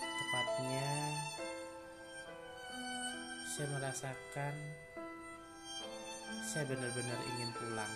Tepatnya 0.00 0.88
saya 3.44 3.66
merasakan 3.76 4.54
saya 6.48 6.64
benar-benar 6.64 7.20
ingin 7.36 7.50
pulang. 7.60 7.94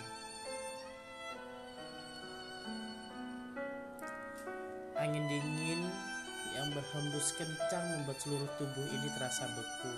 Angin 5.01 5.25
dingin 5.25 6.13
yang 6.55 6.71
berhembus 6.71 7.35
kencang 7.35 7.85
membuat 7.91 8.15
seluruh 8.23 8.47
tubuh 8.55 8.87
ini 8.87 9.11
terasa 9.11 9.43
beku. 9.51 9.93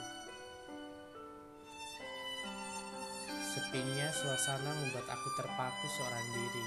Sepinya 3.54 4.10
suasana 4.10 4.72
membuat 4.74 5.06
aku 5.06 5.30
terpaku 5.38 5.86
seorang 5.98 6.26
diri. 6.34 6.66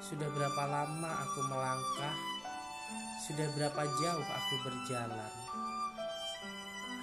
Sudah 0.00 0.28
berapa 0.32 0.62
lama 0.68 1.10
aku 1.28 1.40
melangkah? 1.48 2.16
Sudah 3.24 3.48
berapa 3.56 3.82
jauh 3.88 4.26
aku 4.28 4.54
berjalan? 4.68 5.32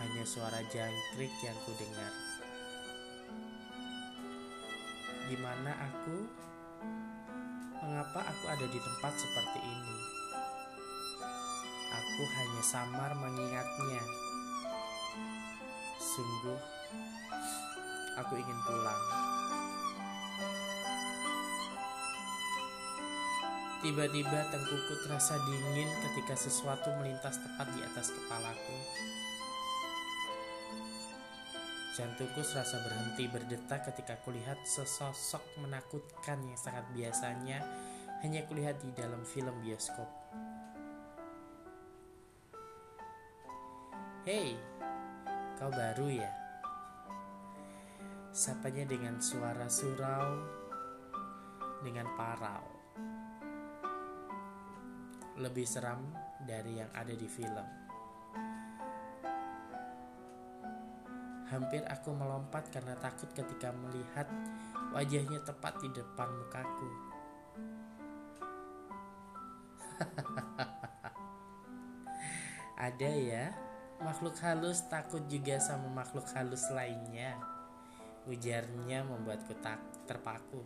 Hanya 0.01 0.23
suara 0.25 0.61
jangkrik 0.69 1.33
yang 1.45 1.57
ku 1.65 1.73
dengar. 1.77 2.13
Di 5.29 5.37
mana 5.37 5.71
aku? 5.85 6.17
Mengapa 7.81 8.21
aku 8.25 8.45
ada 8.53 8.65
di 8.69 8.77
tempat 8.77 9.13
seperti 9.17 9.59
ini? 9.65 10.20
Aku 11.91 12.23
hanya 12.23 12.63
samar 12.63 13.11
mengingatnya. 13.19 14.03
Sungguh, 15.99 16.59
aku 18.15 18.33
ingin 18.39 18.59
pulang. 18.63 19.03
Tiba-tiba 23.81 24.45
tengkuku 24.53 24.93
terasa 25.03 25.41
dingin 25.41 25.89
ketika 26.05 26.37
sesuatu 26.37 26.93
melintas 27.01 27.41
tepat 27.41 27.65
di 27.73 27.81
atas 27.81 28.13
kepalaku. 28.13 28.77
Jantungku 31.97 32.45
serasa 32.45 32.77
berhenti 32.85 33.25
berdetak 33.25 33.89
ketika 33.89 34.21
kulihat 34.21 34.61
sesosok 34.63 35.41
menakutkan 35.65 36.39
yang 36.45 36.55
sangat 36.61 36.85
biasanya 36.93 37.65
hanya 38.21 38.45
kulihat 38.45 38.77
di 38.85 38.93
dalam 38.93 39.25
film 39.25 39.57
bioskop. 39.65 40.20
Hei, 44.21 44.53
kau 45.57 45.73
baru 45.73 46.05
ya? 46.13 46.29
Sapanya 48.29 48.85
dengan 48.85 49.17
suara 49.17 49.65
surau, 49.65 50.37
dengan 51.81 52.05
parau. 52.13 52.61
Lebih 55.41 55.65
seram 55.65 56.05
dari 56.45 56.77
yang 56.77 56.93
ada 56.93 57.17
di 57.17 57.25
film. 57.25 57.65
Hampir 61.49 61.81
aku 61.89 62.13
melompat 62.13 62.69
karena 62.69 62.93
takut 63.01 63.33
ketika 63.33 63.73
melihat 63.73 64.29
wajahnya 64.93 65.41
tepat 65.41 65.81
di 65.81 65.89
depan 65.97 66.29
mukaku. 66.29 66.89
Ada 72.85 73.13
ya, 73.17 73.70
makhluk 74.01 74.33
halus 74.41 74.81
takut 74.89 75.21
juga 75.29 75.61
sama 75.61 75.85
makhluk 75.89 76.25
halus 76.33 76.65
lainnya. 76.73 77.37
Ujarnya 78.25 79.05
membuatku 79.05 79.53
tak 79.61 79.77
terpaku. 80.09 80.61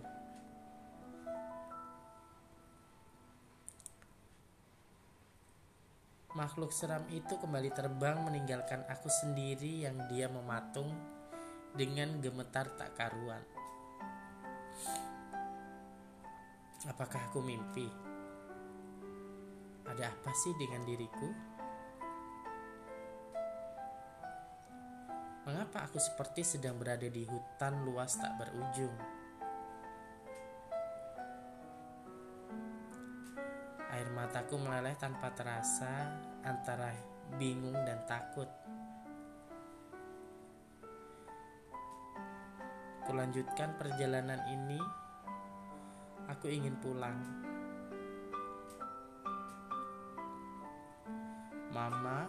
Makhluk 6.36 6.76
seram 6.76 7.08
itu 7.16 7.40
kembali 7.40 7.72
terbang 7.72 8.20
meninggalkan 8.28 8.84
aku 8.92 9.08
sendiri 9.08 9.88
yang 9.88 9.96
dia 10.12 10.28
mematung 10.28 10.92
dengan 11.72 12.20
gemetar 12.20 12.68
tak 12.76 12.92
karuan. 13.00 13.40
Apakah 16.92 17.32
aku 17.32 17.40
mimpi? 17.40 17.88
Ada 19.88 20.12
apa 20.12 20.32
sih 20.36 20.52
dengan 20.60 20.84
diriku? 20.84 21.55
Aku 25.86 26.02
seperti 26.02 26.42
sedang 26.42 26.82
berada 26.82 27.06
di 27.06 27.30
hutan 27.30 27.86
luas 27.86 28.18
tak 28.18 28.42
berujung? 28.42 28.98
Air 33.94 34.10
mataku 34.10 34.58
meleleh 34.58 34.98
tanpa 34.98 35.30
terasa 35.38 36.10
antara 36.42 36.90
bingung 37.38 37.78
dan 37.86 38.02
takut. 38.10 38.50
Kulanjutkan 43.06 43.78
perjalanan 43.78 44.42
ini. 44.50 44.82
Aku 46.34 46.50
ingin 46.50 46.82
pulang. 46.82 47.22
Mama, 51.70 52.26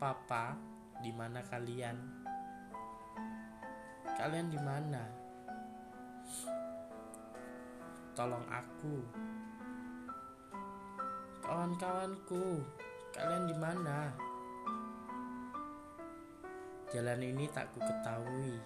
Papa, 0.00 0.56
di 1.04 1.12
mana 1.12 1.44
kalian? 1.44 2.25
Kalian 4.16 4.48
di 4.48 4.56
mana? 4.56 5.04
Tolong 8.16 8.48
aku. 8.48 8.96
Kawan-kawanku, 11.44 12.64
kalian 13.12 13.44
di 13.44 13.56
mana? 13.60 14.08
Jalan 16.96 17.20
ini 17.28 17.44
tak 17.52 17.76
ku 17.76 17.78
ketahui. 17.84 18.56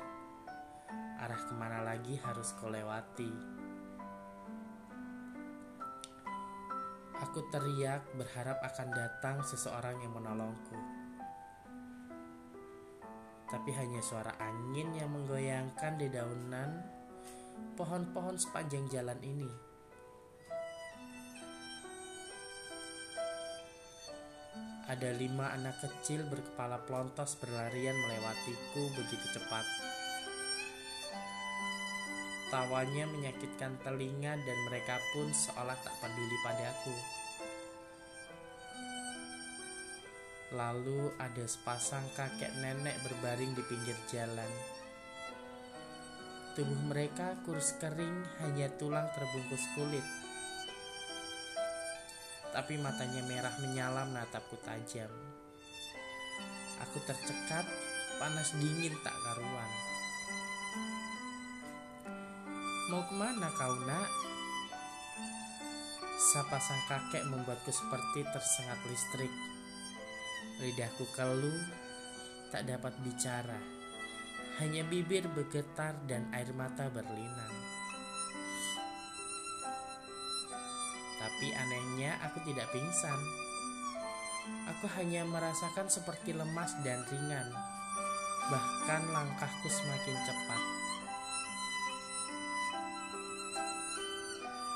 Arah 1.19 1.43
ke 1.43 1.53
mana 1.59 1.83
lagi 1.83 2.15
harus 2.23 2.55
kau 2.55 2.71
lewati? 2.71 3.35
Aku 7.27 7.43
teriak 7.51 8.07
berharap 8.15 8.63
akan 8.63 8.89
datang 8.95 9.43
seseorang 9.43 9.99
yang 9.99 10.15
menolongku. 10.15 11.00
Tapi 13.51 13.71
hanya 13.75 13.99
suara 13.99 14.31
angin 14.39 14.95
yang 14.95 15.11
menggoyangkan 15.11 15.99
dedaunan 15.99 16.87
pohon-pohon 17.75 18.39
sepanjang 18.39 18.87
jalan 18.87 19.19
ini. 19.27 19.51
Ada 24.91 25.15
lima 25.15 25.55
anak 25.55 25.79
kecil 25.83 26.27
berkepala 26.27 26.83
pelontos 26.83 27.39
berlarian 27.39 27.95
melewatiku 27.95 28.91
begitu 28.99 29.27
cepat. 29.39 29.63
Tawanya 32.51 33.07
menyakitkan 33.07 33.79
telinga 33.87 34.35
dan 34.35 34.59
mereka 34.67 34.99
pun 35.15 35.31
seolah 35.31 35.79
tak 35.79 35.95
peduli 36.03 36.35
padaku. 36.43 36.95
Lalu 40.51 41.15
ada 41.19 41.45
sepasang 41.47 42.07
kakek 42.19 42.51
nenek 42.59 42.99
berbaring 43.07 43.55
di 43.55 43.63
pinggir 43.67 43.99
jalan. 44.11 44.51
Tubuh 46.59 46.81
mereka 46.91 47.39
kurus 47.47 47.79
kering, 47.79 48.27
hanya 48.43 48.67
tulang 48.75 49.07
terbungkus 49.15 49.63
kulit 49.79 50.07
tapi 52.51 52.75
matanya 52.83 53.23
merah 53.31 53.55
menyala 53.63 54.03
menatapku 54.11 54.59
tajam. 54.67 55.11
Aku 56.83 56.99
tercekat, 57.07 57.67
panas 58.19 58.51
dingin 58.59 58.95
tak 59.07 59.15
karuan. 59.15 59.71
Mau 62.91 63.07
ke 63.07 63.15
mana 63.15 63.49
kau 63.55 63.75
nak? 63.87 64.11
Sapa 66.35 66.59
sang 66.59 66.83
kakek 66.91 67.23
membuatku 67.31 67.71
seperti 67.71 68.27
tersengat 68.35 68.79
listrik. 68.91 69.31
Lidahku 70.61 71.09
keluh, 71.17 71.65
tak 72.53 72.69
dapat 72.69 72.93
bicara. 73.01 73.57
Hanya 74.61 74.85
bibir 74.85 75.25
bergetar 75.33 75.97
dan 76.05 76.29
air 76.37 76.53
mata 76.53 76.85
berlinang. 76.93 77.57
Tapi 81.17 81.49
anehnya 81.57 82.21
aku 82.29 82.45
tidak 82.45 82.69
pingsan. 82.69 83.21
Aku 84.77 84.85
hanya 85.01 85.25
merasakan 85.25 85.89
seperti 85.89 86.37
lemas 86.37 86.77
dan 86.85 87.09
ringan. 87.09 87.49
Bahkan 88.53 89.03
langkahku 89.17 89.69
semakin 89.73 90.17
cepat. 90.29 90.63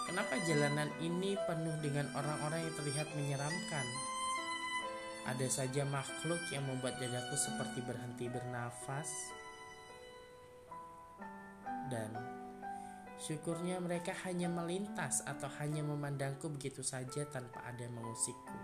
Kenapa 0.08 0.40
jalanan 0.48 0.88
ini 1.04 1.36
penuh 1.44 1.76
dengan 1.84 2.08
orang-orang 2.16 2.72
yang 2.72 2.74
terlihat 2.80 3.08
menyeramkan? 3.12 3.84
Ada 5.24 5.48
saja 5.48 5.88
makhluk 5.88 6.40
yang 6.52 6.68
membuat 6.68 7.00
dadaku 7.00 7.32
seperti 7.32 7.80
berhenti 7.80 8.28
bernafas. 8.28 9.08
Dan 11.88 12.12
syukurnya 13.16 13.80
mereka 13.80 14.12
hanya 14.28 14.52
melintas 14.52 15.24
atau 15.24 15.48
hanya 15.60 15.80
memandangku 15.80 16.52
begitu 16.52 16.84
saja 16.84 17.24
tanpa 17.32 17.64
ada 17.64 17.88
mengusikku. 17.88 18.58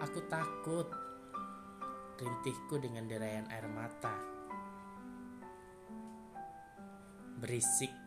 Aku 0.00 0.26
takut 0.26 0.90
rintihku 2.18 2.82
dengan 2.82 3.06
derayan 3.06 3.46
air 3.52 3.68
mata. 3.70 4.16
Berisik. 7.38 7.99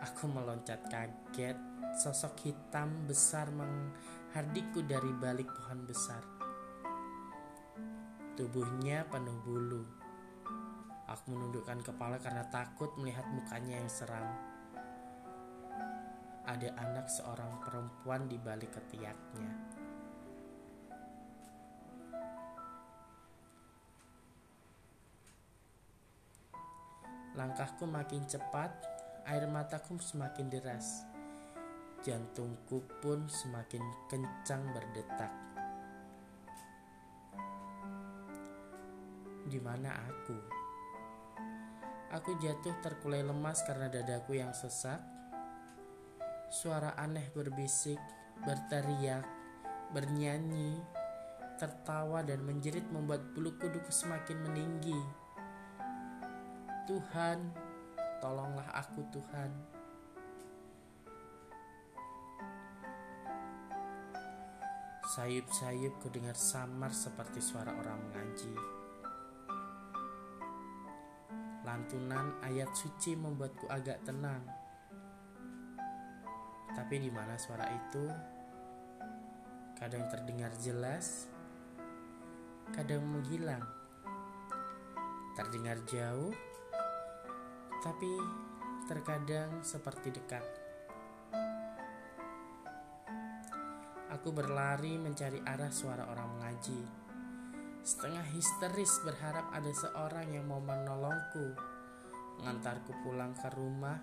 Aku 0.00 0.32
meloncat 0.32 0.80
kaget, 0.88 1.60
sosok 2.00 2.48
hitam 2.48 3.04
besar 3.04 3.52
menghardikku 3.52 4.80
dari 4.88 5.12
balik 5.20 5.52
pohon 5.52 5.84
besar. 5.84 6.24
Tubuhnya 8.32 9.04
penuh 9.12 9.36
bulu. 9.44 9.84
Aku 11.04 11.36
menundukkan 11.36 11.84
kepala 11.84 12.16
karena 12.16 12.48
takut 12.48 12.88
melihat 12.96 13.28
mukanya 13.28 13.76
yang 13.76 13.92
seram. 13.92 14.24
Ada 16.48 16.72
anak 16.80 17.12
seorang 17.12 17.60
perempuan 17.60 18.24
di 18.24 18.40
balik 18.40 18.72
ketiaknya. 18.80 19.52
Langkahku 27.36 27.84
makin 27.84 28.24
cepat, 28.24 28.72
air 29.26 29.44
mataku 29.48 30.00
semakin 30.00 30.46
deras. 30.48 31.04
Jantungku 32.00 32.80
pun 33.04 33.28
semakin 33.28 33.84
kencang 34.08 34.62
berdetak. 34.72 35.32
Di 39.50 39.58
mana 39.60 39.90
aku? 40.08 40.38
Aku 42.10 42.34
jatuh 42.42 42.74
terkulai 42.82 43.22
lemas 43.22 43.62
karena 43.62 43.86
dadaku 43.86 44.40
yang 44.40 44.50
sesak. 44.50 44.98
Suara 46.50 46.98
aneh 46.98 47.30
berbisik, 47.30 47.98
berteriak, 48.42 49.22
bernyanyi, 49.94 50.80
tertawa 51.60 52.24
dan 52.24 52.40
menjerit 52.42 52.88
membuat 52.88 53.20
bulu 53.36 53.54
kuduku 53.60 53.92
semakin 53.92 54.40
meninggi. 54.42 55.00
Tuhan, 56.88 57.38
tolonglah 58.20 58.68
aku 58.76 59.00
Tuhan. 59.08 59.50
Sayup-sayup 65.10 65.98
ku 65.98 66.06
dengar 66.06 66.38
samar 66.38 66.94
seperti 66.94 67.42
suara 67.42 67.74
orang 67.74 67.98
mengaji. 67.98 68.54
Lantunan 71.66 72.38
ayat 72.46 72.70
suci 72.78 73.18
membuatku 73.18 73.66
agak 73.66 74.06
tenang. 74.06 74.46
Tapi 76.70 76.94
di 77.02 77.10
mana 77.10 77.34
suara 77.34 77.66
itu? 77.74 78.06
Kadang 79.74 80.06
terdengar 80.12 80.54
jelas, 80.62 81.26
kadang 82.70 83.02
menghilang. 83.02 83.66
Terdengar 85.34 85.82
jauh, 85.90 86.30
tapi 87.80 88.12
terkadang 88.84 89.64
seperti 89.64 90.12
dekat. 90.12 90.44
Aku 94.12 94.36
berlari 94.36 95.00
mencari 95.00 95.40
arah 95.40 95.72
suara 95.72 96.04
orang 96.12 96.28
mengaji. 96.36 96.80
Setengah 97.80 98.26
histeris 98.36 99.00
berharap 99.00 99.48
ada 99.48 99.72
seorang 99.72 100.28
yang 100.28 100.44
mau 100.44 100.60
menolongku, 100.60 101.56
mengantarku 102.44 102.92
pulang 103.00 103.32
ke 103.32 103.48
rumah, 103.56 103.96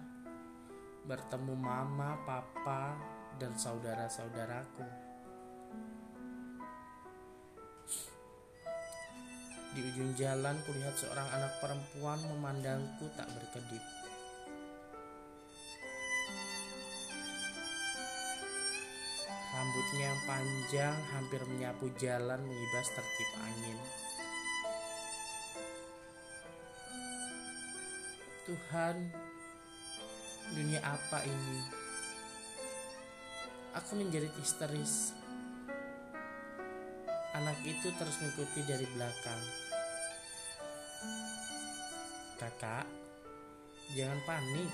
bertemu 1.05 1.53
mama, 1.53 2.17
papa, 2.25 2.97
dan 3.37 3.53
saudara-saudaraku. 3.53 5.06
Di 9.77 9.85
ujung 9.93 10.17
jalan 10.17 10.57
kulihat 10.65 10.97
seorang 10.97 11.29
anak 11.37 11.61
perempuan 11.61 12.17
memandangku 12.33 13.13
tak 13.13 13.29
berkedip. 13.29 13.85
Rambutnya 19.53 20.09
yang 20.09 20.21
panjang 20.25 20.97
hampir 21.13 21.41
menyapu 21.45 21.93
jalan 22.01 22.41
mengibas 22.41 22.89
tertib 22.89 23.29
angin. 23.37 23.77
Tuhan, 28.49 28.95
dunia 30.57 30.81
apa 30.81 31.21
ini? 31.21 31.59
Aku 33.77 33.93
menjerit 33.93 34.33
histeris. 34.41 35.13
Anak 37.37 37.61
itu 37.61 37.93
terus 37.93 38.17
mengikuti 38.25 38.65
dari 38.65 38.89
belakang. 38.97 39.66
Kakak, 42.37 42.85
jangan 43.97 44.21
panik. 44.29 44.69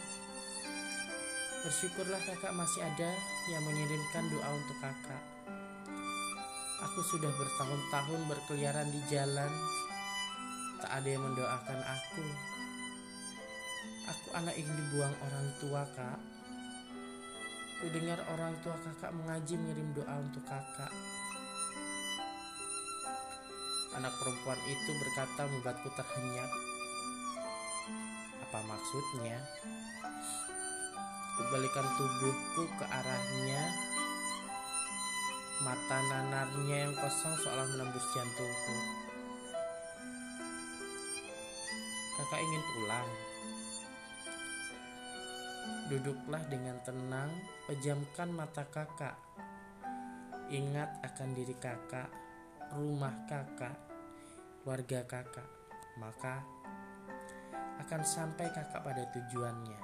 Bersyukurlah 1.63 2.19
kakak 2.27 2.51
masih 2.51 2.83
ada 2.83 3.07
yang 3.47 3.63
mengirimkan 3.63 4.27
doa 4.27 4.51
untuk 4.51 4.77
kakak. 4.83 5.23
Aku 6.83 6.99
sudah 7.07 7.31
bertahun-tahun 7.31 8.21
berkeliaran 8.27 8.91
di 8.91 8.99
jalan, 9.07 9.47
tak 10.83 10.91
ada 10.91 11.07
yang 11.07 11.23
mendoakan 11.23 11.79
aku. 11.87 12.27
Aku 14.11 14.27
anak 14.35 14.59
yang 14.59 14.67
dibuang 14.67 15.15
orang 15.23 15.47
tua, 15.63 15.87
kak. 15.95 16.19
Ku 17.79 17.87
dengar 17.95 18.19
orang 18.27 18.59
tua 18.59 18.75
kakak 18.75 19.15
mengaji 19.15 19.55
mengirim 19.55 19.87
doa 19.95 20.19
untuk 20.19 20.43
kakak. 20.43 20.91
Anak 23.95 24.11
perempuan 24.19 24.59
itu 24.67 24.91
berkata 24.99 25.47
membuatku 25.47 25.87
terhenyak. 25.95 26.72
Apa 28.53 28.69
maksudnya? 28.69 29.33
Kebalikan 31.41 31.89
tubuhku 31.97 32.69
ke 32.77 32.85
arahnya. 32.85 33.63
Mata 35.65 35.97
nanarnya 35.97 36.85
yang 36.85 36.93
kosong 36.93 37.33
seolah 37.41 37.65
menembus 37.73 38.05
jantungku. 38.13 38.77
Kakak 42.13 42.45
ingin 42.45 42.63
pulang? 42.77 43.09
Duduklah 45.89 46.45
dengan 46.45 46.77
tenang 46.85 47.33
Pejamkan 47.65 48.29
mata 48.37 48.69
kakak. 48.69 49.17
Ingat 50.53 51.01
akan 51.01 51.29
diri 51.33 51.57
kakak 51.57 52.13
Rumah 52.69 53.17
kakak 53.25 53.81
Warga 54.61 55.01
kakak. 55.09 55.49
Maka 55.97 56.45
akan 57.83 58.01
sampai 58.07 58.47
kakak 58.55 58.79
pada 58.79 59.03
tujuannya. 59.11 59.79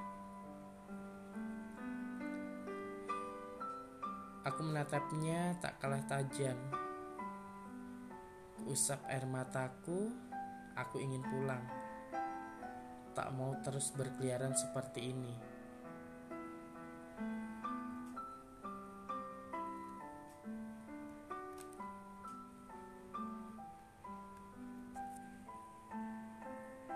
Aku 4.48 4.64
menatapnya 4.64 5.60
tak 5.60 5.76
kalah 5.84 6.00
tajam. 6.08 6.56
Usap 8.64 9.04
air 9.12 9.28
mataku, 9.28 10.08
aku 10.72 10.96
ingin 10.96 11.20
pulang. 11.28 11.64
Tak 13.12 13.28
mau 13.36 13.52
terus 13.60 13.92
berkeliaran 13.92 14.56
seperti 14.56 15.12
ini. 15.12 15.34